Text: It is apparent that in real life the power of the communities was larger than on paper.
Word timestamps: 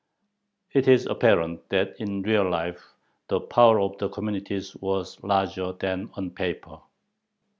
It 0.71 0.87
is 0.87 1.05
apparent 1.05 1.69
that 1.69 1.97
in 1.99 2.23
real 2.23 2.49
life 2.49 2.83
the 3.27 3.39
power 3.39 3.79
of 3.79 3.99
the 3.99 4.09
communities 4.09 4.75
was 4.77 5.21
larger 5.21 5.73
than 5.73 6.09
on 6.15 6.31
paper. 6.31 6.79